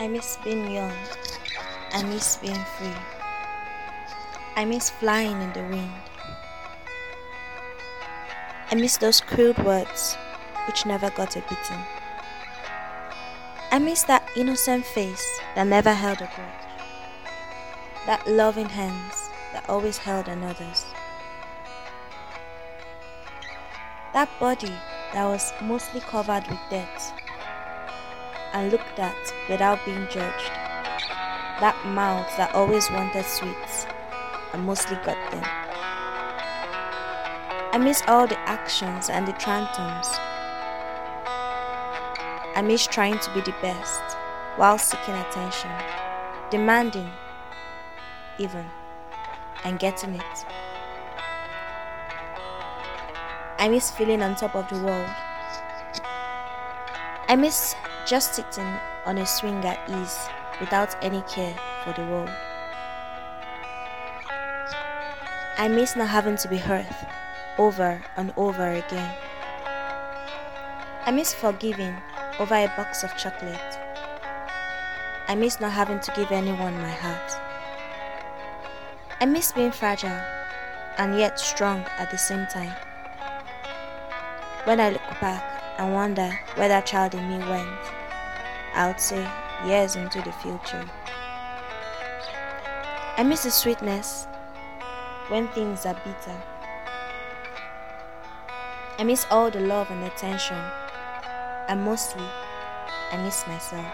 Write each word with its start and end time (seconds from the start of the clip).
I 0.00 0.08
miss 0.08 0.38
being 0.42 0.70
young. 0.70 0.96
I 1.92 2.02
miss 2.04 2.38
being 2.38 2.64
free. 2.78 3.02
I 4.56 4.64
miss 4.64 4.88
flying 4.88 5.42
in 5.42 5.52
the 5.52 5.60
wind. 5.64 5.92
I 8.70 8.76
miss 8.76 8.96
those 8.96 9.20
crude 9.20 9.58
words 9.58 10.16
which 10.66 10.86
never 10.86 11.10
got 11.10 11.36
a 11.36 11.40
beating. 11.40 11.84
I 13.70 13.78
miss 13.78 14.04
that 14.04 14.26
innocent 14.34 14.86
face 14.86 15.38
that 15.54 15.66
never 15.66 15.92
held 15.92 16.22
a 16.22 16.30
grudge. 16.34 16.70
That 18.06 18.26
loving 18.26 18.70
hands 18.70 19.28
that 19.52 19.68
always 19.68 19.98
held 19.98 20.28
another's. 20.28 20.86
That 24.14 24.30
body 24.40 24.72
that 25.12 25.26
was 25.26 25.52
mostly 25.60 26.00
covered 26.00 26.48
with 26.48 26.60
dirt 26.70 27.19
and 28.52 28.70
looked 28.70 28.98
at 28.98 29.16
without 29.48 29.84
being 29.84 30.06
judged. 30.08 30.50
That 31.60 31.76
mouth 31.86 32.26
that 32.36 32.54
always 32.54 32.90
wanted 32.90 33.24
sweets 33.24 33.86
and 34.52 34.64
mostly 34.64 34.96
got 35.04 35.18
them. 35.30 35.44
I 37.72 37.78
miss 37.78 38.02
all 38.08 38.26
the 38.26 38.38
actions 38.48 39.10
and 39.10 39.28
the 39.28 39.32
tantrums. 39.32 40.08
I 42.56 42.62
miss 42.62 42.86
trying 42.86 43.18
to 43.20 43.34
be 43.34 43.40
the 43.40 43.54
best 43.62 44.02
while 44.56 44.76
seeking 44.76 45.14
attention, 45.14 45.70
demanding, 46.50 47.08
even, 48.38 48.66
and 49.64 49.78
getting 49.78 50.14
it. 50.14 50.46
I 53.58 53.68
miss 53.68 53.90
feeling 53.90 54.22
on 54.22 54.34
top 54.34 54.56
of 54.56 54.68
the 54.68 54.82
world. 54.82 55.10
I 57.28 57.36
miss 57.36 57.74
just 58.10 58.34
sitting 58.34 58.66
on 59.06 59.18
a 59.18 59.24
swing 59.24 59.64
at 59.64 59.78
ease 59.88 60.18
without 60.58 60.96
any 61.00 61.22
care 61.30 61.54
for 61.84 61.92
the 61.92 62.04
world. 62.10 62.28
I 65.56 65.68
miss 65.68 65.94
not 65.94 66.08
having 66.08 66.36
to 66.38 66.48
be 66.48 66.56
hurt 66.56 66.86
over 67.56 68.02
and 68.16 68.32
over 68.36 68.72
again. 68.72 69.14
I 71.06 71.12
miss 71.12 71.32
forgiving 71.32 71.94
over 72.40 72.56
a 72.56 72.66
box 72.76 73.04
of 73.04 73.16
chocolate. 73.16 73.78
I 75.28 75.36
miss 75.36 75.60
not 75.60 75.70
having 75.70 76.00
to 76.00 76.12
give 76.16 76.32
anyone 76.32 76.74
my 76.82 76.90
heart. 76.90 77.30
I 79.20 79.24
miss 79.24 79.52
being 79.52 79.70
fragile 79.70 80.20
and 80.98 81.16
yet 81.16 81.38
strong 81.38 81.84
at 81.96 82.10
the 82.10 82.18
same 82.18 82.48
time. 82.48 82.74
When 84.64 84.80
I 84.80 84.90
look 84.90 85.20
back 85.20 85.78
and 85.78 85.94
wonder 85.94 86.36
where 86.56 86.66
that 86.66 86.86
child 86.86 87.14
in 87.14 87.28
me 87.28 87.38
went, 87.48 87.99
I 88.74 88.86
would 88.86 89.00
say 89.00 89.28
years 89.66 89.96
into 89.96 90.20
the 90.22 90.32
future. 90.32 90.84
I 93.16 93.22
miss 93.22 93.42
the 93.42 93.50
sweetness 93.50 94.26
when 95.28 95.48
things 95.48 95.84
are 95.86 95.94
bitter. 95.94 96.36
I 98.98 99.02
miss 99.04 99.26
all 99.30 99.50
the 99.50 99.60
love 99.60 99.90
and 99.90 100.04
attention, 100.04 100.58
and 101.68 101.82
mostly, 101.82 102.26
I 103.12 103.16
miss 103.22 103.46
myself. 103.46 103.86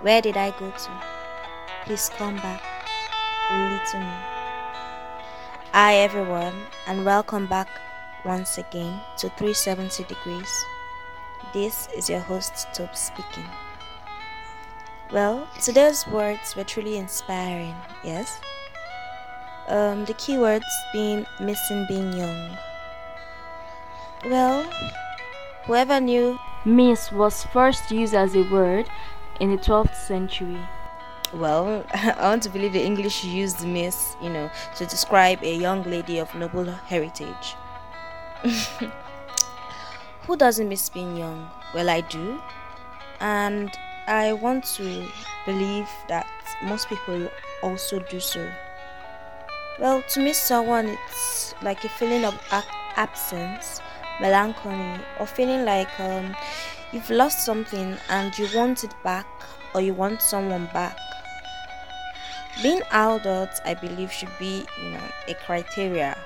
Where 0.00 0.22
did 0.22 0.36
I 0.36 0.50
go 0.58 0.70
to? 0.70 0.90
Please 1.84 2.08
come 2.16 2.36
back, 2.36 2.62
little 3.50 4.00
me. 4.00 4.32
Hi, 5.72 5.96
everyone, 5.96 6.54
and 6.86 7.04
welcome 7.04 7.46
back 7.46 7.68
once 8.24 8.58
again 8.58 9.00
to 9.18 9.28
370 9.30 10.04
Degrees. 10.04 10.64
This 11.52 11.88
is 11.94 12.08
your 12.08 12.20
host, 12.20 12.68
Tope 12.72 12.96
speaking. 12.96 13.44
Well, 15.12 15.46
today's 15.60 16.06
words 16.06 16.56
were 16.56 16.64
truly 16.64 16.96
inspiring, 16.96 17.74
yes? 18.02 18.40
Um, 19.68 20.06
the 20.06 20.14
keywords 20.14 20.72
being 20.94 21.26
missing 21.40 21.84
being 21.88 22.14
young. 22.14 22.56
Well, 24.24 24.64
whoever 25.66 26.00
knew 26.00 26.38
Miss 26.64 27.12
was 27.12 27.44
first 27.52 27.90
used 27.90 28.14
as 28.14 28.34
a 28.34 28.48
word 28.50 28.86
in 29.38 29.50
the 29.50 29.58
12th 29.58 29.94
century. 29.94 30.58
Well, 31.34 31.84
I 31.92 32.14
want 32.18 32.44
to 32.44 32.48
believe 32.48 32.72
the 32.72 32.82
English 32.82 33.24
used 33.24 33.66
miss, 33.66 34.16
you 34.22 34.30
know, 34.30 34.50
to 34.76 34.86
describe 34.86 35.42
a 35.42 35.54
young 35.54 35.82
lady 35.82 36.18
of 36.18 36.34
noble 36.34 36.70
heritage. 36.70 37.56
Who 40.26 40.36
doesn't 40.36 40.68
miss 40.68 40.88
being 40.88 41.16
young? 41.16 41.50
Well, 41.74 41.90
I 41.90 42.00
do. 42.02 42.40
And 43.18 43.70
I 44.06 44.32
want 44.32 44.64
to 44.76 45.08
believe 45.44 45.88
that 46.08 46.28
most 46.62 46.88
people 46.88 47.28
also 47.60 47.98
do 47.98 48.20
so. 48.20 48.48
Well, 49.80 50.00
to 50.10 50.20
miss 50.20 50.38
someone, 50.38 50.86
it's 50.86 51.56
like 51.60 51.82
a 51.84 51.88
feeling 51.88 52.24
of 52.24 52.38
absence, 52.96 53.80
melancholy, 54.20 55.00
or 55.18 55.26
feeling 55.26 55.64
like 55.64 55.88
um, 55.98 56.36
you've 56.92 57.10
lost 57.10 57.44
something 57.44 57.96
and 58.08 58.38
you 58.38 58.46
want 58.54 58.84
it 58.84 58.94
back 59.02 59.26
or 59.74 59.80
you 59.80 59.92
want 59.92 60.22
someone 60.22 60.66
back. 60.72 60.96
Being 62.62 62.82
adult, 62.92 63.60
I 63.64 63.74
believe, 63.74 64.12
should 64.12 64.30
be 64.38 64.66
you 64.80 64.90
know 64.90 65.04
a 65.26 65.34
criteria 65.34 66.16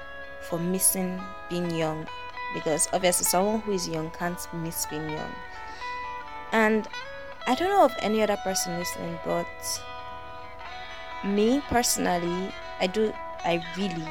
for 0.43 0.59
missing 0.59 1.19
being 1.49 1.71
young 1.71 2.07
because 2.55 2.89
obviously 2.93 3.25
someone 3.25 3.61
who 3.61 3.73
is 3.73 3.89
young 3.89 4.11
can't 4.11 4.47
miss 4.55 4.87
being 4.87 5.09
young. 5.11 5.33
And 6.53 6.89
I 7.47 7.55
don't 7.55 7.69
know 7.69 7.84
of 7.84 7.95
any 8.01 8.23
other 8.23 8.37
person 8.39 8.79
listening, 8.79 9.19
but 9.25 9.47
me 11.25 11.62
personally, 11.69 12.53
I 12.81 12.87
do, 12.87 13.12
I 13.45 13.65
really 13.77 14.09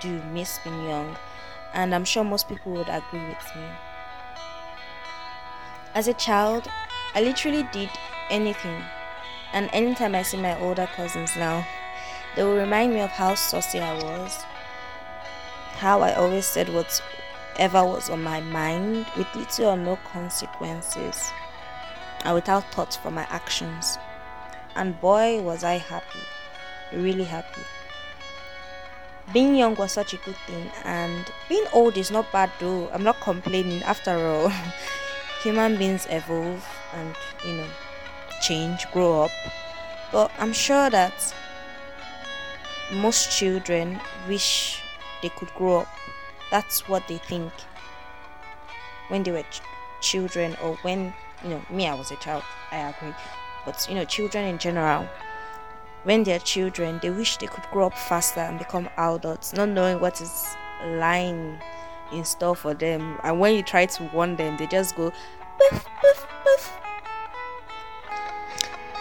do 0.00 0.22
miss 0.32 0.58
being 0.64 0.84
young, 0.88 1.16
and 1.74 1.94
I'm 1.94 2.04
sure 2.04 2.24
most 2.24 2.48
people 2.48 2.72
would 2.72 2.88
agree 2.88 3.26
with 3.26 3.56
me. 3.56 3.68
As 5.94 6.08
a 6.08 6.14
child, 6.14 6.68
I 7.14 7.22
literally 7.22 7.68
did 7.72 7.90
anything, 8.30 8.82
and 9.52 9.68
anytime 9.72 10.14
I 10.14 10.22
see 10.22 10.36
my 10.36 10.58
older 10.60 10.88
cousins 10.94 11.36
now, 11.36 11.66
they 12.36 12.42
will 12.42 12.56
remind 12.56 12.94
me 12.94 13.00
of 13.00 13.10
how 13.10 13.34
saucy 13.34 13.80
I 13.80 13.94
was, 14.02 14.44
how 15.78 16.00
I 16.02 16.14
always 16.14 16.46
said 16.46 16.68
whatever 17.58 17.84
was 17.84 18.08
on 18.08 18.22
my 18.22 18.40
mind 18.40 19.04
with 19.16 19.26
little 19.34 19.70
or 19.70 19.76
no 19.76 19.98
consequences 20.12 21.28
and 22.24 22.32
without 22.36 22.62
thought 22.72 22.94
for 23.02 23.10
my 23.10 23.26
actions. 23.30 23.98
And 24.76 25.00
boy, 25.00 25.42
was 25.42 25.64
I 25.64 25.78
happy, 25.78 26.20
really 26.92 27.24
happy. 27.24 27.62
Being 29.32 29.56
young 29.56 29.74
was 29.74 29.90
such 29.90 30.14
a 30.14 30.18
good 30.18 30.36
thing, 30.46 30.70
and 30.84 31.26
being 31.48 31.64
old 31.72 31.98
is 31.98 32.12
not 32.12 32.30
bad 32.30 32.50
though. 32.60 32.88
I'm 32.90 33.02
not 33.02 33.20
complaining. 33.20 33.82
After 33.82 34.16
all, 34.16 34.52
human 35.42 35.76
beings 35.76 36.06
evolve 36.10 36.64
and 36.94 37.14
you 37.44 37.54
know 37.54 37.66
change, 38.40 38.86
grow 38.92 39.24
up. 39.24 39.32
But 40.12 40.30
I'm 40.38 40.52
sure 40.52 40.88
that 40.90 41.34
most 42.92 43.36
children 43.36 44.00
wish 44.28 44.80
they 45.22 45.28
could 45.30 45.52
grow 45.54 45.80
up. 45.80 45.88
That's 46.50 46.88
what 46.88 47.06
they 47.08 47.18
think. 47.18 47.52
When 49.08 49.22
they 49.22 49.32
were 49.32 49.42
ch- 49.42 49.60
children 50.00 50.56
or 50.62 50.76
when 50.82 51.12
you 51.42 51.50
know 51.50 51.62
me 51.70 51.86
i 51.88 51.94
was 51.94 52.10
a 52.10 52.16
child 52.16 52.42
i 52.70 52.76
agree. 52.90 53.14
But 53.64 53.86
you 53.88 53.94
know 53.94 54.04
children 54.04 54.44
in 54.44 54.58
general 54.58 55.08
when 56.04 56.22
they're 56.24 56.38
children 56.38 57.00
they 57.02 57.10
wish 57.10 57.36
they 57.38 57.46
could 57.46 57.64
grow 57.72 57.86
up 57.86 57.94
faster 57.98 58.40
and 58.40 58.58
become 58.58 58.88
adults 58.96 59.52
not 59.54 59.68
knowing 59.70 60.00
what 60.00 60.20
is 60.20 60.56
lying 60.84 61.58
in 62.12 62.24
store 62.24 62.54
for 62.56 62.74
them. 62.74 63.18
And 63.24 63.40
when 63.40 63.54
you 63.54 63.62
try 63.62 63.86
to 63.86 64.04
warn 64.14 64.36
them 64.36 64.56
they 64.56 64.66
just 64.66 64.94
go 64.96 65.10
poof, 65.58 65.84
poof, 66.02 66.26
poof. 66.44 66.72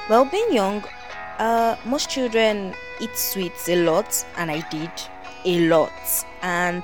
well 0.10 0.26
being 0.26 0.52
young 0.54 0.84
uh, 1.40 1.76
most 1.86 2.10
children 2.10 2.74
eat 3.00 3.16
sweets 3.16 3.70
a 3.70 3.76
lot 3.84 4.26
and 4.38 4.50
i 4.50 4.60
did 4.70 4.92
a 5.46 5.68
lot. 5.68 5.92
And 6.42 6.84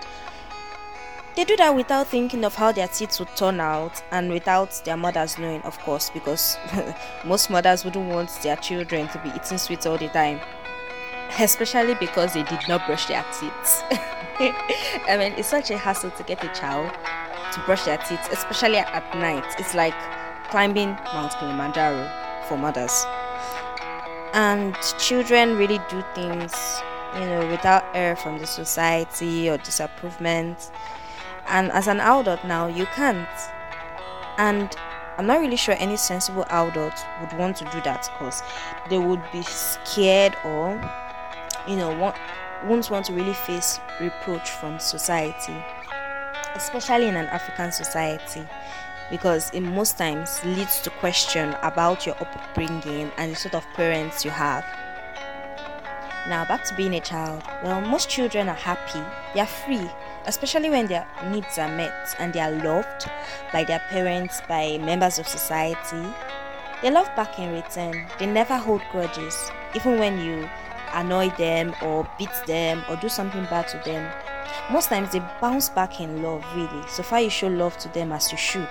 they 1.35 1.43
do 1.45 1.55
that 1.57 1.75
without 1.75 2.07
thinking 2.07 2.45
of 2.45 2.53
how 2.53 2.71
their 2.71 2.87
teeth 2.87 3.19
would 3.19 3.35
turn 3.35 3.59
out 3.59 4.03
and 4.11 4.31
without 4.31 4.81
their 4.85 4.97
mothers 4.97 5.37
knowing, 5.39 5.61
of 5.63 5.77
course, 5.79 6.09
because 6.11 6.57
most 7.25 7.49
mothers 7.49 7.83
wouldn't 7.83 8.07
want 8.09 8.29
their 8.43 8.55
children 8.57 9.07
to 9.09 9.19
be 9.19 9.29
eating 9.29 9.57
sweets 9.57 9.85
all 9.85 9.97
the 9.97 10.09
time. 10.09 10.39
Especially 11.39 11.95
because 11.95 12.33
they 12.33 12.43
did 12.43 12.59
not 12.69 12.85
brush 12.85 13.07
their 13.07 13.25
teeth. 13.39 13.83
I 14.39 15.17
mean, 15.17 15.33
it's 15.33 15.47
such 15.47 15.71
a 15.71 15.77
hassle 15.77 16.11
to 16.11 16.23
get 16.23 16.43
a 16.43 16.49
child 16.49 16.91
to 17.53 17.59
brush 17.65 17.83
their 17.85 17.97
teeth, 17.97 18.31
especially 18.31 18.77
at 18.77 19.17
night. 19.17 19.45
It's 19.57 19.73
like 19.73 19.95
climbing 20.49 20.89
Mount 21.13 21.33
Kilimanjaro 21.39 22.09
for 22.47 22.57
mothers. 22.57 23.05
And 24.33 24.75
children 24.99 25.57
really 25.57 25.79
do 25.89 26.03
things, 26.13 26.53
you 27.15 27.21
know, 27.21 27.47
without 27.49 27.83
air 27.95 28.15
from 28.15 28.37
the 28.37 28.45
society 28.47 29.49
or 29.49 29.57
disapproval 29.57 30.55
and 31.47 31.71
as 31.71 31.87
an 31.87 31.99
adult 31.99 32.43
now 32.45 32.67
you 32.67 32.85
can't 32.87 33.29
and 34.37 34.75
I'm 35.17 35.27
not 35.27 35.39
really 35.39 35.55
sure 35.55 35.75
any 35.77 35.95
sensible 35.95 36.45
adult 36.49 37.05
would 37.21 37.33
want 37.37 37.57
to 37.57 37.65
do 37.65 37.81
that 37.81 38.09
because 38.13 38.41
they 38.89 38.97
would 38.97 39.21
be 39.31 39.43
scared 39.43 40.35
or, 40.43 40.81
you 41.67 41.75
know, 41.75 41.95
want, 41.95 42.17
won't 42.65 42.89
want 42.89 43.05
to 43.07 43.13
really 43.13 43.33
face 43.33 43.79
reproach 44.01 44.49
from 44.49 44.79
society, 44.79 45.55
especially 46.55 47.07
in 47.07 47.15
an 47.15 47.27
African 47.27 47.71
society, 47.71 48.47
because 49.11 49.51
it 49.51 49.61
most 49.61 49.99
times 49.99 50.43
leads 50.45 50.81
to 50.81 50.89
question 50.89 51.55
about 51.61 52.07
your 52.07 52.15
upbringing 52.19 53.11
and 53.17 53.31
the 53.31 53.35
sort 53.35 53.53
of 53.53 53.63
parents 53.75 54.25
you 54.25 54.31
have. 54.31 54.65
Now, 56.27 56.43
back 56.45 56.63
to 56.65 56.75
being 56.75 56.95
a 56.95 57.01
child. 57.01 57.43
Well, 57.63 57.81
most 57.81 58.09
children 58.09 58.49
are 58.49 58.55
happy, 58.55 59.03
they 59.35 59.41
are 59.41 59.45
free, 59.45 59.91
especially 60.25 60.69
when 60.69 60.87
their 60.87 61.07
needs 61.27 61.57
are 61.57 61.67
met 61.67 62.15
and 62.19 62.33
they 62.33 62.39
are 62.39 62.51
loved 62.51 63.09
by 63.51 63.63
their 63.63 63.79
parents, 63.89 64.41
by 64.47 64.77
members 64.79 65.19
of 65.19 65.27
society. 65.27 66.07
They 66.81 66.91
love 66.91 67.09
back 67.15 67.39
in 67.39 67.53
return, 67.53 68.05
they 68.19 68.25
never 68.25 68.57
hold 68.57 68.81
grudges, 68.91 69.51
even 69.75 69.99
when 69.99 70.19
you 70.19 70.49
annoy 70.93 71.29
them 71.37 71.73
or 71.81 72.07
beat 72.17 72.33
them 72.45 72.83
or 72.89 72.95
do 72.97 73.09
something 73.09 73.43
bad 73.45 73.67
to 73.69 73.77
them. 73.85 74.11
Most 74.71 74.89
times 74.89 75.11
they 75.11 75.21
bounce 75.41 75.69
back 75.69 75.99
in 75.99 76.21
love, 76.21 76.43
really, 76.55 76.87
so 76.87 77.03
far 77.03 77.21
you 77.21 77.29
show 77.29 77.47
love 77.47 77.77
to 77.77 77.89
them 77.89 78.11
as 78.11 78.31
you 78.31 78.37
should. 78.37 78.69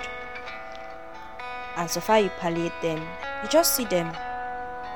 And 1.76 1.90
so 1.90 2.00
far 2.00 2.20
you 2.20 2.28
palliate 2.38 2.80
them, 2.82 2.98
you 3.42 3.48
just 3.48 3.74
see 3.74 3.86
them, 3.86 4.14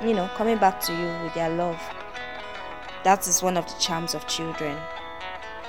you 0.05 0.15
know, 0.15 0.29
coming 0.35 0.59
back 0.59 0.81
to 0.83 0.93
you 0.93 1.25
with 1.25 1.35
their 1.35 1.51
love. 1.51 1.81
That 3.05 3.27
is 3.27 3.43
one 3.43 3.57
of 3.57 3.67
the 3.67 3.79
charms 3.81 4.15
of 4.15 4.27
children 4.27 4.77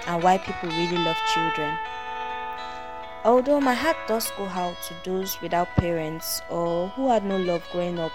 and 0.08 0.24
why 0.24 0.38
people 0.38 0.70
really 0.70 0.98
love 0.98 1.18
children. 1.34 1.78
Although 3.24 3.60
my 3.60 3.74
heart 3.74 3.98
does 4.08 4.32
go 4.38 4.46
out 4.46 4.76
to 4.84 4.94
those 5.04 5.40
without 5.42 5.68
parents 5.76 6.42
or 6.50 6.88
who 6.90 7.10
had 7.10 7.26
no 7.26 7.38
love 7.38 7.64
growing 7.72 8.00
up. 8.00 8.14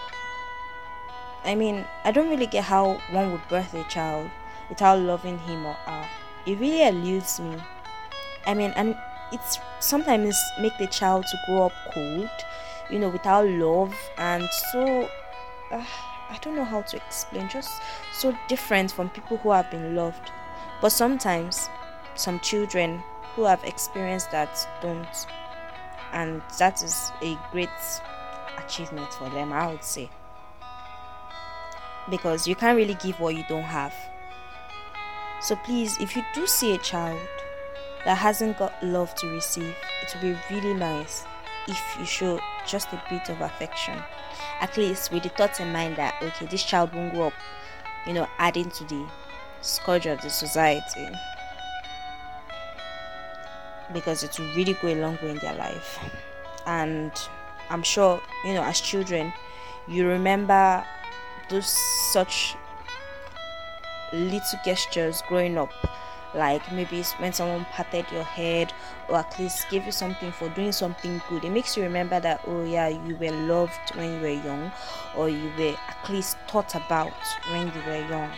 I 1.44 1.54
mean, 1.54 1.84
I 2.04 2.12
don't 2.12 2.30
really 2.30 2.46
get 2.46 2.64
how 2.64 2.98
one 3.10 3.32
would 3.32 3.46
birth 3.48 3.74
a 3.74 3.84
child 3.84 4.30
without 4.68 5.00
loving 5.00 5.38
him 5.38 5.66
or 5.66 5.74
her. 5.74 6.08
It 6.46 6.58
really 6.58 6.86
eludes 6.86 7.38
me. 7.40 7.56
I 8.46 8.54
mean, 8.54 8.72
and 8.74 8.96
it's 9.32 9.58
sometimes 9.80 10.36
make 10.60 10.76
the 10.78 10.86
child 10.86 11.26
to 11.26 11.38
grow 11.46 11.66
up 11.66 11.72
cold, 11.92 12.30
you 12.90 12.98
know, 12.98 13.10
without 13.10 13.46
love 13.46 13.94
and 14.16 14.48
so. 14.72 15.08
Uh, 15.70 15.84
I 16.30 16.38
don't 16.40 16.56
know 16.56 16.64
how 16.64 16.80
to 16.80 16.96
explain, 16.96 17.50
just 17.50 17.82
so 18.14 18.34
different 18.48 18.90
from 18.90 19.10
people 19.10 19.36
who 19.36 19.50
have 19.50 19.70
been 19.70 19.94
loved. 19.94 20.30
But 20.80 20.88
sometimes, 20.88 21.68
some 22.14 22.40
children 22.40 23.02
who 23.34 23.44
have 23.44 23.62
experienced 23.64 24.30
that 24.30 24.66
don't, 24.80 25.26
and 26.12 26.42
that 26.58 26.82
is 26.82 27.10
a 27.22 27.38
great 27.50 27.68
achievement 28.58 29.12
for 29.14 29.28
them, 29.30 29.52
I 29.52 29.68
would 29.68 29.84
say. 29.84 30.10
Because 32.10 32.46
you 32.46 32.54
can't 32.54 32.76
really 32.76 32.94
give 32.94 33.20
what 33.20 33.34
you 33.34 33.44
don't 33.48 33.62
have. 33.62 33.94
So 35.40 35.56
please, 35.56 35.96
if 36.00 36.14
you 36.14 36.22
do 36.34 36.46
see 36.46 36.74
a 36.74 36.78
child 36.78 37.20
that 38.04 38.18
hasn't 38.18 38.58
got 38.58 38.82
love 38.82 39.14
to 39.16 39.28
receive, 39.28 39.74
it 40.02 40.14
would 40.14 40.22
be 40.22 40.54
really 40.54 40.74
nice 40.74 41.24
if 41.68 41.80
you 41.98 42.04
show 42.04 42.40
just 42.66 42.92
a 42.92 43.02
bit 43.08 43.28
of 43.28 43.40
affection 43.40 44.02
at 44.62 44.76
least 44.76 45.12
with 45.12 45.24
the 45.24 45.28
thoughts 45.30 45.60
in 45.60 45.72
mind 45.72 45.96
that 45.96 46.14
okay 46.22 46.46
this 46.46 46.62
child 46.62 46.92
won't 46.94 47.12
grow 47.12 47.26
up 47.26 47.32
you 48.06 48.12
know 48.12 48.26
adding 48.38 48.70
to 48.70 48.84
the 48.84 49.04
scourge 49.60 50.06
of 50.06 50.20
the 50.22 50.30
society 50.30 51.08
because 53.93 54.23
it 54.23 54.38
will 54.38 54.52
really 54.55 54.75
go 54.75 54.88
a 54.88 54.94
long 54.94 55.19
way 55.23 55.31
in 55.31 55.38
their 55.38 55.55
life. 55.55 55.99
And 56.67 57.12
i'm 57.70 57.82
sure 57.82 58.20
you 58.44 58.52
know 58.52 58.62
as 58.62 58.81
children 58.81 59.32
you 59.88 60.06
remember 60.06 60.84
those 61.49 61.75
such 62.12 62.55
little 64.12 64.58
gestures 64.64 65.23
growing 65.26 65.56
up 65.56 65.73
like 66.34 66.70
maybe 66.73 67.02
when 67.19 67.32
someone 67.32 67.64
patted 67.73 68.06
your 68.12 68.25
head 68.25 68.73
or 69.08 69.17
at 69.17 69.38
least 69.38 69.69
gave 69.70 69.84
you 69.84 69.93
something 69.93 70.32
for 70.32 70.49
doing 70.50 70.73
something 70.73 71.20
good. 71.29 71.44
It 71.44 71.50
makes 71.50 71.76
you 71.76 71.82
remember 71.82 72.20
that 72.20 72.40
oh 72.46 72.64
yeah 72.64 72.88
you 72.88 73.17
were 73.17 73.31
loved 73.31 73.94
when 73.94 74.14
you 74.14 74.20
were 74.20 74.43
young 74.43 74.73
or 75.14 75.29
you 75.29 75.50
were 75.58 75.76
at 75.88 76.08
least 76.08 76.38
thought 76.49 76.75
about 76.75 77.12
when 77.50 77.67
you 77.67 77.82
were 77.87 78.08
young. 78.08 78.31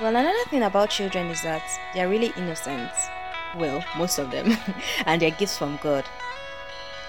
Well 0.00 0.16
another 0.16 0.44
thing 0.48 0.62
about 0.62 0.88
children 0.88 1.26
is 1.26 1.42
that 1.42 1.62
they're 1.94 2.08
really 2.08 2.32
innocent 2.36 2.90
well 3.56 3.84
most 3.96 4.18
of 4.18 4.30
them. 4.30 4.56
And 5.06 5.20
they're 5.20 5.30
gifts 5.30 5.58
from 5.58 5.78
god. 5.82 6.04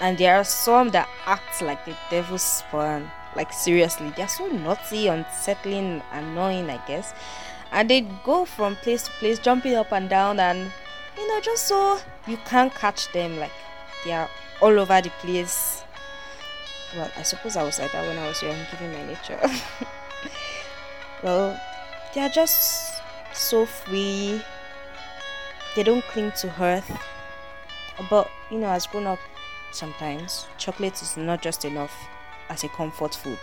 And 0.01 0.18
there 0.18 0.36
are 0.36 0.44
some 0.44 0.89
that 0.89 1.09
act 1.25 1.62
like 1.62 1.83
the 1.86 1.95
devil's 2.09 2.42
spawn. 2.42 3.09
Like 3.36 3.51
seriously 3.51 4.12
they're 4.15 4.27
so 4.27 4.47
naughty 4.47 5.07
unsettling 5.07 6.01
annoying 6.12 6.69
i 6.69 6.77
guess. 6.88 7.13
And 7.71 7.89
they 7.89 8.01
go 8.24 8.45
from 8.45 8.75
place 8.77 9.03
to 9.03 9.12
place 9.12 9.39
jumping 9.39 9.75
up 9.75 9.92
and 9.92 10.09
down 10.09 10.39
and 10.39 10.71
you 11.18 11.27
know 11.27 11.39
just 11.42 11.68
so 11.68 12.00
you 12.27 12.38
can't 12.45 12.74
catch 12.74 13.12
them. 13.12 13.38
Like 13.38 13.51
they 14.03 14.12
are 14.12 14.30
all 14.62 14.80
over 14.80 15.01
the 15.01 15.09
place. 15.21 15.83
Well 16.95 17.12
i 17.18 17.24
suppose 17.24 17.57
i 17.57 17.63
was 17.63 17.80
like 17.80 17.91
that 17.91 18.07
when 18.07 18.18
i 18.18 18.27
was 18.27 18.41
young 18.41 18.57
given 18.71 18.91
my 18.94 19.06
nature. 19.06 19.39
Well 21.24 21.59
they 22.13 22.21
are 22.21 22.30
just 22.30 23.01
so 23.33 23.65
free 23.65 24.41
they 25.75 25.83
don't 25.83 26.04
cling 26.06 26.31
to 26.31 26.54
earth 26.62 26.92
but 28.10 28.30
you 28.50 28.57
know 28.57 28.68
as 28.68 28.88
grown 28.88 29.07
up 29.07 29.19
sometimes 29.72 30.48
chocolate 30.57 31.01
is 31.01 31.18
not 31.18 31.42
just 31.42 31.66
enough 31.66 31.94
as 32.50 32.63
a 32.63 32.69
comfort 32.69 33.13
food 33.13 33.39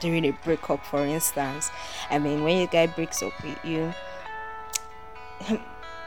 during 0.00 0.24
a 0.26 0.30
breakup, 0.44 0.84
for 0.84 1.04
instance. 1.04 1.70
I 2.10 2.18
mean, 2.18 2.44
when 2.44 2.62
a 2.62 2.66
guy 2.66 2.86
breaks 2.86 3.22
up 3.22 3.32
with 3.42 3.58
you, 3.64 3.92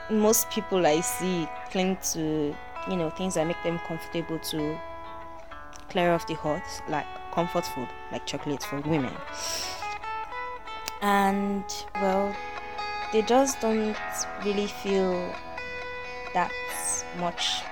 most 0.10 0.50
people 0.50 0.86
I 0.86 1.02
see 1.02 1.48
cling 1.72 1.98
to, 2.14 2.56
you 2.90 2.96
know, 2.96 3.10
things 3.10 3.36
that 3.36 3.48
make 3.48 3.62
them 3.64 3.80
comfortable 3.88 4.40
to 4.40 4.80
clear 5.90 6.12
off 6.12 6.28
the 6.28 6.36
hurt, 6.36 6.64
like 6.90 7.06
comfort 7.34 7.66
food, 7.66 7.88
like 8.12 8.26
chocolate 8.26 8.64
for 8.64 8.80
women. 8.82 9.14
And, 11.02 11.64
well, 11.96 12.36
they 13.14 13.22
just 13.22 13.60
don't 13.62 13.96
really 14.44 14.68
feel 14.68 15.34
that 16.38 16.52
much, 17.18 17.64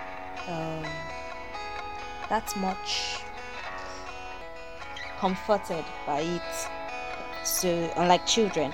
um, 0.48 0.84
that 2.30 2.52
much 2.58 3.20
comforted 5.20 5.86
by 6.08 6.22
it. 6.22 6.52
So, 7.44 7.70
unlike 7.96 8.26
children, 8.26 8.74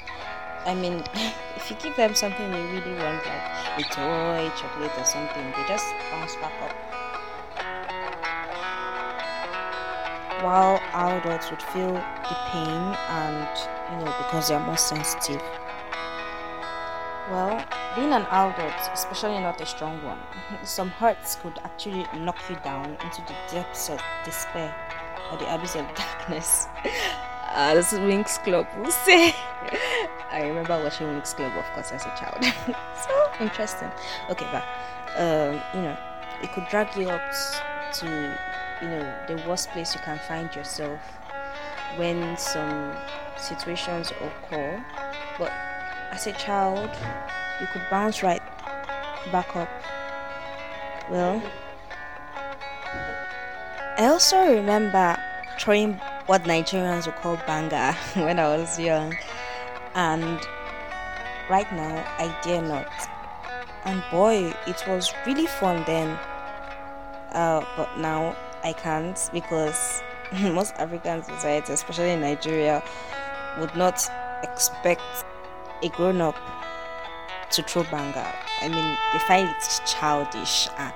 I 0.66 0.76
mean, 0.76 1.04
if 1.58 1.70
you 1.70 1.76
give 1.84 1.98
them 1.98 2.16
something 2.16 2.52
they 2.52 2.64
really 2.68 2.94
want, 3.04 3.26
like 3.26 3.80
a 3.80 3.84
toy, 3.92 4.50
chocolate, 4.56 4.98
or 4.98 5.04
something, 5.04 5.52
they 5.58 5.68
just 5.68 5.86
bounce 6.10 6.38
back 6.38 6.56
up. 6.64 6.74
While 10.42 10.80
adults 10.94 11.52
would 11.52 11.62
feel 11.62 11.94
the 11.94 12.38
pain 12.48 12.82
and, 13.20 13.50
you 13.92 13.98
know, 13.98 14.16
because 14.24 14.48
they 14.48 14.56
are 14.56 14.66
more 14.66 14.78
sensitive. 14.78 15.42
Well, 17.30 17.62
being 17.96 18.14
an 18.14 18.24
adult, 18.24 18.74
especially 18.94 19.40
not 19.40 19.60
a 19.62 19.66
strong 19.66 20.04
one, 20.04 20.20
some 20.64 20.90
hurts 20.90 21.36
could 21.36 21.58
actually 21.64 22.06
knock 22.18 22.38
you 22.50 22.56
down 22.64 22.98
into 23.04 23.22
the 23.28 23.36
depths 23.52 23.90
of 23.90 24.00
despair 24.24 24.74
or 25.32 25.38
the 25.38 25.54
abyss 25.54 25.76
of 25.76 25.86
darkness. 25.96 26.68
As 27.54 27.92
Winx 27.92 28.42
Club 28.44 28.68
will 28.78 28.92
say. 28.92 29.36
I 30.32 30.44
remember 30.48 30.82
watching 30.82 31.08
Winx 31.08 31.36
Club, 31.36 31.52
of 31.58 31.66
course, 31.74 31.92
as 31.92 32.06
a 32.06 32.16
child. 32.18 32.44
so 33.04 33.44
interesting. 33.44 33.92
Okay, 34.30 34.48
but 34.52 34.64
um, 35.18 35.62
you 35.74 35.82
know, 35.82 35.98
it 36.42 36.52
could 36.54 36.66
drag 36.70 36.96
you 36.96 37.10
up 37.10 37.22
to 37.94 38.38
you 38.82 38.88
know 38.88 39.14
the 39.28 39.44
worst 39.48 39.70
place 39.72 39.94
you 39.94 40.00
can 40.02 40.18
find 40.20 40.56
yourself 40.56 41.00
when 41.98 42.38
some 42.38 42.96
situations 43.38 44.12
occur. 44.22 44.84
But 45.38 45.52
as 46.12 46.28
a 46.28 46.34
child, 46.34 46.90
you 47.62 47.68
could 47.68 47.86
bounce 47.90 48.24
right 48.24 48.42
back 49.32 49.56
up. 49.56 49.70
Well, 51.10 51.42
I 53.98 54.08
also 54.08 54.52
remember 54.52 55.18
throwing 55.60 55.94
what 56.26 56.44
Nigerians 56.44 57.06
would 57.06 57.16
call 57.16 57.38
banga 57.46 57.94
when 58.16 58.40
I 58.40 58.58
was 58.58 58.80
young, 58.80 59.16
and 59.94 60.40
right 61.50 61.72
now 61.72 62.04
I 62.18 62.36
dare 62.42 62.62
not. 62.62 62.88
And 63.86 64.04
boy, 64.12 64.54
it 64.68 64.84
was 64.88 65.14
really 65.26 65.48
fun 65.48 65.84
then. 65.86 66.18
Uh, 67.32 67.66
but 67.78 67.98
now 67.98 68.36
I 68.64 68.74
can't 68.74 69.18
because 69.32 70.02
most 70.42 70.74
African 70.76 71.24
society, 71.24 71.74
especially 71.74 72.12
in 72.12 72.22
Nigeria, 72.22 72.84
would 73.60 73.76
not 73.76 74.10
expect 74.44 75.02
a 75.84 75.90
grown 75.90 76.22
up 76.22 76.36
to 77.52 77.64
throw 77.64 77.84
banga. 77.84 78.34
I 78.62 78.68
mean, 78.68 78.98
they 79.14 79.20
find 79.20 79.50
it 79.50 79.82
childish 79.86 80.70
and 80.78 80.94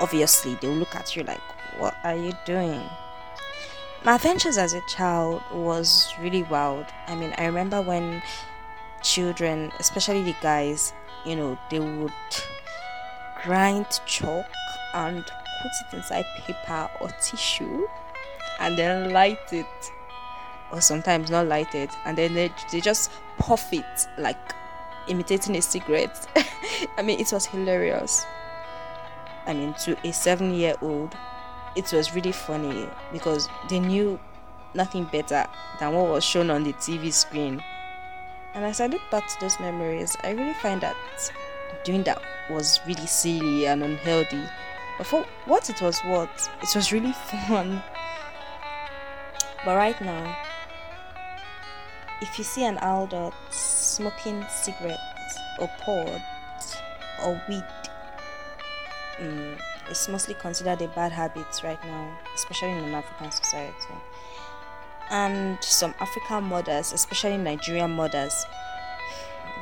obviously 0.00 0.56
they'll 0.56 0.74
look 0.74 0.94
at 0.94 1.16
you 1.16 1.22
like 1.22 1.40
what 1.78 1.96
are 2.04 2.16
you 2.16 2.32
doing? 2.44 2.82
My 4.04 4.16
adventures 4.16 4.58
as 4.58 4.74
a 4.74 4.80
child 4.88 5.42
was 5.52 6.12
really 6.20 6.42
wild. 6.42 6.86
I 7.06 7.14
mean, 7.14 7.34
I 7.38 7.46
remember 7.46 7.80
when 7.80 8.22
children, 9.02 9.72
especially 9.78 10.22
the 10.22 10.34
guys, 10.42 10.92
you 11.24 11.36
know, 11.36 11.58
they 11.70 11.78
would 11.80 12.12
grind 13.42 13.86
chalk 14.06 14.46
and 14.94 15.24
put 15.24 15.72
it 15.80 15.96
inside 15.96 16.24
paper 16.38 16.90
or 17.00 17.08
tissue 17.20 17.86
and 18.60 18.76
then 18.76 19.12
light 19.12 19.52
it. 19.52 19.66
Or 20.72 20.80
sometimes 20.80 21.30
not 21.30 21.48
light 21.48 21.74
it, 21.74 21.90
and 22.06 22.16
then 22.16 22.32
they, 22.32 22.50
they 22.72 22.80
just 22.80 23.10
puff 23.36 23.74
it 23.74 24.08
like 24.16 24.54
imitating 25.08 25.56
a 25.56 25.62
cigarette. 25.62 26.26
I 26.96 27.02
mean, 27.02 27.20
it 27.20 27.32
was 27.32 27.46
hilarious. 27.46 28.24
I 29.46 29.54
mean, 29.54 29.74
to 29.84 29.96
a 30.06 30.12
seven 30.12 30.54
year 30.54 30.74
old, 30.80 31.16
it 31.74 31.92
was 31.92 32.14
really 32.14 32.32
funny 32.32 32.88
because 33.12 33.48
they 33.68 33.80
knew 33.80 34.18
nothing 34.74 35.04
better 35.04 35.46
than 35.80 35.94
what 35.94 36.08
was 36.08 36.24
shown 36.24 36.50
on 36.50 36.64
the 36.64 36.72
TV 36.74 37.12
screen. 37.12 37.62
And 38.54 38.64
as 38.64 38.80
I 38.80 38.86
look 38.86 39.02
back 39.10 39.26
to 39.26 39.40
those 39.40 39.58
memories, 39.60 40.16
I 40.22 40.30
really 40.30 40.54
find 40.54 40.80
that 40.82 40.96
doing 41.84 42.02
that 42.04 42.20
was 42.50 42.80
really 42.86 43.06
silly 43.06 43.66
and 43.66 43.82
unhealthy. 43.82 44.42
But 44.98 45.06
for 45.06 45.24
what 45.46 45.70
it 45.70 45.80
was 45.80 46.02
worth, 46.04 46.48
it 46.62 46.74
was 46.74 46.92
really 46.92 47.12
fun. 47.48 47.82
But 49.64 49.76
right 49.76 50.00
now, 50.00 50.36
if 52.22 52.38
you 52.38 52.44
see 52.44 52.64
an 52.64 52.78
adult 52.78 53.34
smoking 53.50 54.44
cigarettes 54.48 55.38
or 55.58 55.68
pod 55.80 56.22
or 57.24 57.42
weed, 57.48 57.64
um, 59.18 59.56
it's 59.90 60.08
mostly 60.08 60.34
considered 60.34 60.80
a 60.82 60.88
bad 60.88 61.10
habit 61.10 61.46
right 61.64 61.82
now, 61.84 62.16
especially 62.34 62.70
in 62.70 62.78
an 62.84 62.94
African 62.94 63.32
society. 63.32 63.94
And 65.10 65.62
some 65.62 65.94
African 65.98 66.44
mothers, 66.44 66.92
especially 66.92 67.36
Nigerian 67.36 67.90
mothers, 67.90 68.46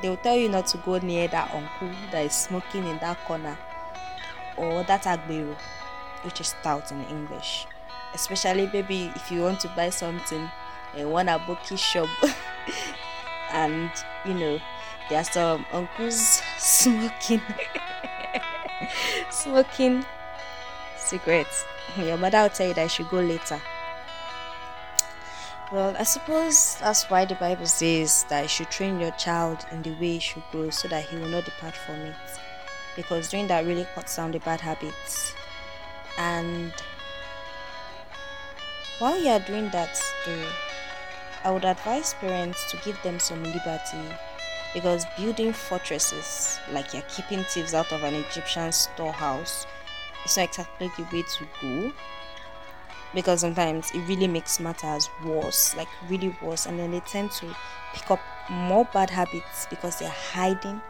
they 0.02 0.10
will 0.10 0.18
tell 0.18 0.36
you 0.36 0.50
not 0.50 0.66
to 0.68 0.78
go 0.78 0.98
near 0.98 1.28
that 1.28 1.52
uncle 1.54 1.90
that 2.12 2.26
is 2.26 2.34
smoking 2.34 2.86
in 2.86 2.98
that 2.98 3.18
corner 3.24 3.56
or 4.58 4.84
that 4.84 5.04
agbero, 5.04 5.56
which 6.22 6.40
is 6.42 6.48
stout 6.48 6.92
in 6.92 7.02
English. 7.06 7.66
Especially 8.12 8.68
maybe 8.72 9.10
if 9.16 9.30
you 9.30 9.40
want 9.40 9.60
to 9.60 9.68
buy 9.68 9.88
something 9.88 10.50
in 10.96 11.10
one 11.10 11.26
aboki 11.26 11.78
shop 11.78 12.08
and 13.52 13.90
you 14.24 14.34
know 14.34 14.58
there 15.08 15.20
are 15.20 15.24
some 15.24 15.66
uncles 15.72 16.42
smoking 16.58 17.42
smoking 19.30 20.04
cigarettes. 20.96 21.64
Your 21.96 22.16
mother 22.16 22.42
will 22.42 22.50
tell 22.50 22.68
you 22.68 22.74
that 22.74 22.82
you 22.84 22.88
should 22.88 23.08
go 23.08 23.20
later. 23.20 23.60
Well, 25.72 25.94
I 25.96 26.02
suppose 26.02 26.76
that's 26.80 27.08
why 27.08 27.24
the 27.24 27.36
Bible 27.36 27.66
says 27.66 28.24
that 28.28 28.42
you 28.42 28.48
should 28.48 28.70
train 28.70 28.98
your 28.98 29.12
child 29.12 29.66
in 29.70 29.82
the 29.82 29.92
way 29.92 30.14
he 30.14 30.18
should 30.18 30.42
go 30.52 30.70
so 30.70 30.88
that 30.88 31.04
he 31.04 31.16
will 31.16 31.28
not 31.28 31.44
depart 31.44 31.74
from 31.74 31.96
it. 31.96 32.14
Because 32.96 33.28
doing 33.28 33.46
that 33.48 33.64
really 33.64 33.86
cuts 33.94 34.16
down 34.16 34.32
the 34.32 34.40
bad 34.40 34.60
habits. 34.60 35.32
And 36.18 36.72
while 38.98 39.20
you 39.20 39.28
are 39.28 39.38
doing 39.40 39.70
that, 39.70 40.00
though, 40.26 40.48
I 41.42 41.50
would 41.50 41.64
advise 41.64 42.14
parents 42.14 42.70
to 42.70 42.76
give 42.84 43.02
them 43.02 43.18
some 43.18 43.42
liberty 43.42 44.16
because 44.74 45.04
building 45.16 45.52
fortresses 45.52 46.60
like 46.70 46.92
you're 46.92 47.02
keeping 47.02 47.42
thieves 47.44 47.74
out 47.74 47.92
of 47.92 48.02
an 48.02 48.14
Egyptian 48.14 48.70
storehouse 48.72 49.66
is 50.24 50.36
not 50.36 50.44
exactly 50.44 50.90
the 50.96 51.02
way 51.04 51.22
to 51.22 51.46
go 51.60 51.92
because 53.14 53.40
sometimes 53.40 53.90
it 53.92 54.00
really 54.00 54.28
makes 54.28 54.60
matters 54.60 55.08
worse, 55.24 55.74
like 55.76 55.88
really 56.08 56.34
worse, 56.42 56.66
and 56.66 56.78
then 56.78 56.92
they 56.92 57.00
tend 57.00 57.30
to 57.32 57.54
pick 57.92 58.10
up 58.10 58.20
more 58.48 58.84
bad 58.92 59.10
habits 59.10 59.66
because 59.68 59.98
they're 59.98 60.08
hiding 60.08 60.80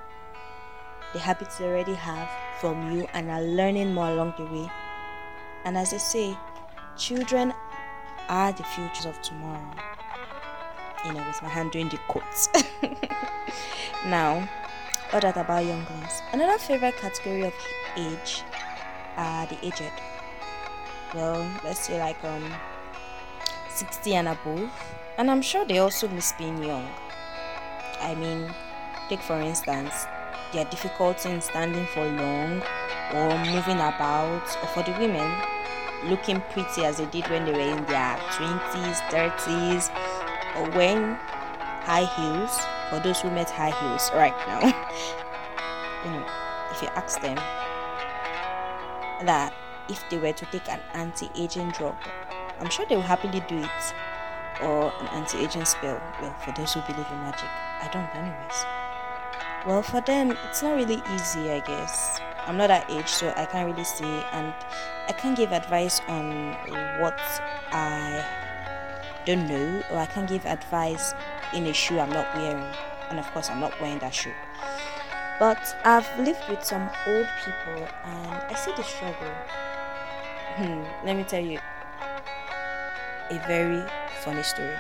the 1.13 1.19
habits 1.19 1.59
they 1.59 1.65
already 1.65 1.95
have 1.95 2.29
from 2.61 2.93
you 2.93 3.07
and 3.15 3.31
are 3.31 3.43
learning 3.43 3.95
more 3.95 4.11
along 4.11 4.35
the 4.37 4.45
way. 4.45 4.71
And 5.65 5.77
as 5.77 5.93
they 5.93 5.99
say, 5.99 6.37
children 6.97 7.55
are 8.29 8.53
the 8.53 8.65
futures 8.65 9.07
of 9.07 9.21
tomorrow. 9.23 9.90
You 11.05 11.13
know, 11.13 11.25
with 11.27 11.43
my 11.43 11.49
hand 11.49 11.73
doing 11.73 11.89
the 11.89 11.99
quotes. 12.09 12.49
now, 14.07 14.49
all 15.13 15.21
that 15.21 15.37
about 15.37 15.65
younglings. 15.65 16.23
Another 16.33 16.59
favorite 16.59 16.97
category 16.97 17.43
of 17.43 17.55
age 17.97 18.43
are 19.17 19.47
the 19.47 19.67
aged 19.67 19.93
well 21.15 21.47
let's 21.65 21.81
say 21.81 21.99
like 21.99 22.23
um 22.25 22.53
60 23.69 24.15
and 24.15 24.29
above 24.29 24.71
and 25.19 25.31
i'm 25.31 25.43
sure 25.43 25.65
they 25.65 25.79
also 25.79 26.09
miss 26.09 26.33
being 26.33 26.63
young 26.63 26.87
i 28.01 28.15
mean 28.15 28.53
take 29.09 29.21
for 29.21 29.41
instance 29.41 30.07
their 30.53 30.65
difficulty 30.67 31.31
in 31.31 31.41
standing 31.41 31.87
for 31.87 32.05
long 32.05 32.63
or 33.13 33.39
moving 33.47 33.77
about 33.77 34.43
or 34.63 34.69
for 34.69 34.83
the 34.85 34.93
women 34.99 35.31
looking 36.05 36.41
pretty 36.53 36.85
as 36.85 36.97
they 36.97 37.07
did 37.07 37.29
when 37.29 37.45
they 37.45 37.53
were 37.53 37.77
in 37.77 37.85
their 37.87 38.17
20s 38.31 39.01
30s 39.11 39.91
or 40.57 40.69
wearing 40.71 41.15
high 41.83 42.05
heels 42.17 42.61
for 42.89 43.01
those 43.01 43.21
who 43.21 43.31
met 43.31 43.51
high 43.51 43.71
heels 43.81 44.11
right 44.15 44.35
now 44.47 44.61
you 46.05 46.11
know 46.11 46.27
if 46.71 46.83
you 46.83 46.89
ask 46.89 47.21
them 47.21 47.37
that 49.27 49.53
if 49.91 50.09
they 50.09 50.19
were 50.19 50.33
to 50.33 50.47
take 50.47 50.69
an 50.69 50.81
anti-aging 50.95 51.71
drug. 51.71 51.97
I'm 52.61 52.71
sure 52.71 52.87
they 52.87 52.97
will 52.97 53.03
happily 53.03 53.43
do 53.49 53.59
it. 53.59 53.95
Or 54.63 54.93
an 55.01 55.09
anti-aging 55.09 55.65
spell. 55.65 56.01
Well, 56.21 56.35
for 56.45 56.53
those 56.53 56.75
who 56.75 56.81
believe 56.83 57.07
in 57.11 57.21
magic. 57.21 57.49
I 57.81 57.89
don't 57.93 58.09
anyways. 58.15 58.65
Well, 59.67 59.83
for 59.83 60.01
them, 60.01 60.37
it's 60.49 60.63
not 60.63 60.77
really 60.77 61.03
easy, 61.15 61.51
I 61.51 61.61
guess. 61.61 62.21
I'm 62.47 62.57
not 62.57 62.69
that 62.69 62.91
age, 62.91 63.09
so 63.09 63.33
I 63.37 63.47
can't 63.47 63.71
really 63.71 63.85
say, 63.85 64.25
and 64.33 64.55
I 65.09 65.13
can't 65.13 65.37
give 65.37 65.53
advice 65.53 66.01
on 66.09 66.53
what 67.01 67.19
I 67.73 68.25
don't 69.25 69.47
know, 69.49 69.83
or 69.91 69.99
I 69.99 70.07
can't 70.07 70.29
give 70.29 70.47
advice 70.47 71.15
in 71.55 71.67
a 71.67 71.73
shoe 71.73 71.99
I'm 71.99 72.11
not 72.11 72.35
wearing. 72.35 72.65
And 73.11 73.19
of 73.19 73.31
course, 73.33 73.51
I'm 73.51 73.61
not 73.61 73.79
wearing 73.81 73.99
that 73.99 74.15
shoe. 74.15 74.33
But 75.39 75.77
I've 75.85 76.09
lived 76.19 76.43
with 76.49 76.63
some 76.63 76.91
old 77.07 77.27
people, 77.45 77.89
and 78.05 78.43
I 78.49 78.55
see 78.55 78.73
the 78.77 78.83
struggle. 78.83 79.33
Hmm, 80.57 80.83
let 81.05 81.17
me 81.17 81.25
tell 81.25 81.45
you 81.45 81.59
a 83.31 83.39
very 83.47 83.83
funny 84.23 84.43
story. 84.43 84.77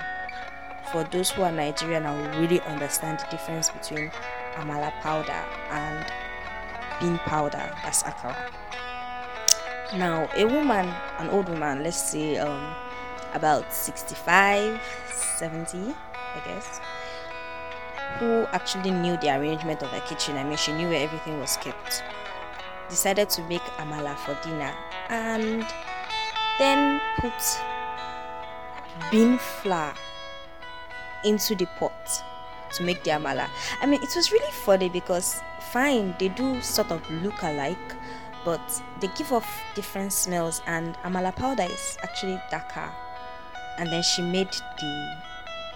For 0.92 1.04
those 1.04 1.30
who 1.30 1.42
are 1.42 1.52
Nigerian 1.52 2.04
and 2.04 2.20
will 2.20 2.40
really 2.40 2.60
understand 2.62 3.20
the 3.20 3.26
difference 3.30 3.70
between 3.70 4.10
amala 4.56 4.92
powder 5.00 5.44
and 5.70 6.04
bean 7.00 7.16
powder, 7.18 7.70
that's 7.82 8.02
akara. 8.02 8.36
Now, 9.96 10.28
a 10.36 10.44
woman, 10.44 10.92
an 11.18 11.30
old 11.30 11.48
woman, 11.48 11.82
let's 11.82 11.96
say 11.96 12.38
um, 12.38 12.74
about 13.34 13.72
65, 13.72 14.80
70, 15.36 15.94
I 16.34 16.42
guess, 16.44 16.80
who 18.18 18.46
actually 18.52 18.90
knew 18.90 19.16
the 19.18 19.36
arrangement 19.36 19.82
of 19.82 19.90
the 19.90 20.00
kitchen. 20.00 20.36
I 20.36 20.44
mean, 20.44 20.56
she 20.56 20.72
knew 20.72 20.88
where 20.88 21.04
everything 21.04 21.38
was 21.40 21.56
kept 21.56 22.02
decided 22.90 23.30
to 23.30 23.42
make 23.42 23.62
amala 23.78 24.16
for 24.18 24.34
dinner 24.42 24.74
and 25.08 25.64
then 26.58 27.00
put 27.20 27.32
bean 29.10 29.38
flour 29.38 29.94
into 31.24 31.54
the 31.54 31.66
pot 31.78 32.22
to 32.72 32.82
make 32.82 33.02
the 33.04 33.10
amala. 33.10 33.48
I 33.80 33.86
mean, 33.86 34.02
it 34.02 34.14
was 34.14 34.32
really 34.32 34.52
funny 34.52 34.88
because 34.88 35.40
fine, 35.72 36.14
they 36.18 36.28
do 36.28 36.60
sort 36.60 36.90
of 36.90 37.08
look 37.22 37.42
alike, 37.42 37.78
but 38.44 38.82
they 39.00 39.08
give 39.16 39.32
off 39.32 39.48
different 39.74 40.12
smells, 40.12 40.62
and 40.66 40.96
amala 40.98 41.34
powder 41.34 41.64
is 41.64 41.98
actually 42.02 42.40
darker. 42.50 42.90
And 43.78 43.90
then 43.90 44.02
she 44.02 44.22
made 44.22 44.50
the 44.78 45.16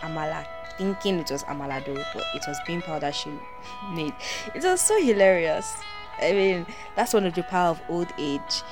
amala 0.01 0.47
thinking 0.77 1.21
it 1.21 1.31
was 1.31 1.45
amala 1.45 1.85
dough, 1.85 2.03
but 2.13 2.25
it 2.35 2.45
was 2.47 2.59
bean 2.67 2.83
powder 2.83 3.13
she 3.13 3.31
made. 3.93 4.15
It 4.55 4.63
was 4.63 4.81
so 4.81 5.01
hilarious. 5.01 5.77
I 6.21 6.33
mean, 6.33 6.67
that's 6.97 7.13
one 7.13 7.27
of 7.27 7.35
the 7.35 7.43
power 7.43 7.71
of 7.71 7.81
old 7.89 8.13
age. 8.19 8.63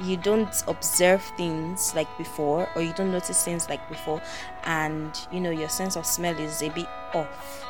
You 0.00 0.16
don't 0.16 0.62
observe 0.66 1.22
things 1.36 1.94
like 1.94 2.08
before, 2.16 2.68
or 2.74 2.82
you 2.82 2.92
don't 2.94 3.12
notice 3.12 3.44
things 3.44 3.68
like 3.68 3.86
before, 3.88 4.22
and 4.64 5.18
you 5.30 5.40
know, 5.40 5.50
your 5.50 5.68
sense 5.68 5.96
of 5.96 6.06
smell 6.06 6.38
is 6.38 6.62
a 6.62 6.70
bit 6.70 6.88
off. 7.12 7.66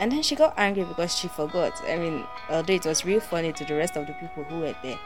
And 0.00 0.10
then 0.10 0.22
she 0.22 0.34
got 0.34 0.54
angry 0.56 0.84
because 0.84 1.16
she 1.16 1.28
forgot. 1.28 1.80
I 1.88 1.96
mean, 1.96 2.24
although 2.50 2.72
it 2.72 2.84
was 2.84 3.04
real 3.04 3.20
funny 3.20 3.52
to 3.52 3.64
the 3.64 3.76
rest 3.76 3.96
of 3.96 4.08
the 4.08 4.12
people 4.14 4.42
who 4.44 4.60
were 4.60 4.74
there. 4.82 4.98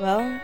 Well, 0.00 0.40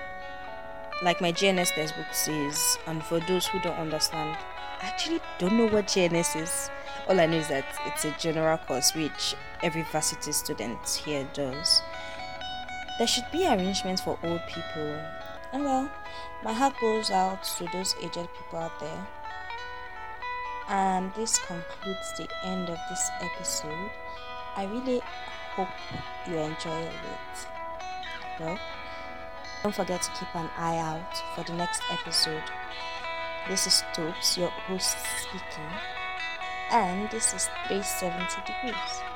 like 1.03 1.21
my 1.21 1.33
GNS 1.33 1.75
textbook 1.75 2.13
says, 2.13 2.79
and 2.87 3.03
for 3.03 3.21
those 3.21 3.47
who 3.47 3.59
don't 3.61 3.79
understand, 3.79 4.37
I 4.83 4.87
actually 4.87 5.21
don't 5.39 5.57
know 5.57 5.67
what 5.67 5.87
GNS 5.87 6.43
is. 6.43 6.71
All 7.09 7.19
I 7.21 7.27
know 7.27 7.39
is 7.39 7.49
that 7.49 7.65
it's 7.87 8.05
a 8.05 8.15
general 8.19 8.59
course 8.59 8.95
which 8.95 9.35
every 9.63 9.83
varsity 9.83 10.33
student 10.33 10.87
here 11.05 11.27
does. 11.33 11.83
there 13.01 13.07
should 13.07 13.25
be 13.33 13.47
arrangements 13.47 14.03
for 14.03 14.19
old 14.23 14.43
people. 14.47 15.01
And 15.55 15.65
well, 15.65 15.91
my 16.45 16.53
heart 16.53 16.75
goes 16.83 17.11
out 17.11 17.43
to 17.57 17.65
those 17.73 17.95
aged 18.03 18.29
people 18.37 18.59
out 18.59 18.79
there. 18.79 19.07
And 20.69 21.11
this 21.15 21.39
concludes 21.39 22.13
the 22.19 22.29
end 22.45 22.69
of 22.69 22.77
this 22.91 23.11
episode. 23.23 23.91
I 24.55 24.67
really 24.67 25.01
hope 25.57 25.69
you 26.29 26.37
enjoy 26.37 26.83
it. 26.83 27.49
Well, 28.39 28.59
don't 29.63 29.75
forget 29.75 30.03
to 30.03 30.11
keep 30.13 30.35
an 30.35 30.49
eye 30.57 30.79
out 30.79 31.23
for 31.35 31.45
the 31.45 31.53
next 31.53 31.83
episode. 31.91 32.43
This 33.49 33.67
is 33.67 33.83
Stokes, 33.93 34.39
your 34.39 34.49
host 34.49 34.97
speaking, 35.19 35.71
and 36.71 37.11
this 37.11 37.35
is 37.35 37.49
370 37.69 38.27
degrees. 38.47 39.10